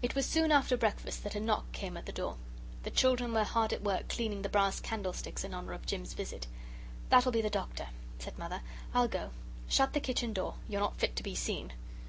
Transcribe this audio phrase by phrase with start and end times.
[0.00, 2.36] It was soon after breakfast that a knock came at the door.
[2.84, 6.46] The children were hard at work cleaning the brass candlesticks in honour of Jim's visit.
[7.08, 7.88] "That'll be the Doctor,"
[8.20, 8.60] said Mother;
[8.94, 9.30] "I'll go.
[9.66, 11.72] Shut the kitchen door you're not fit to be seen."